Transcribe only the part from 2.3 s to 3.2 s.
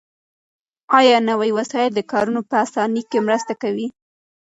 په اسانۍ کې